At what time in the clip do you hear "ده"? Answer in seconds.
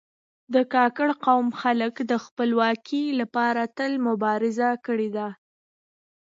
5.17-5.27